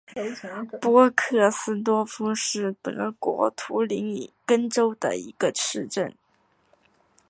[0.81, 6.11] 波克斯多夫是德国图林根州的一个市镇。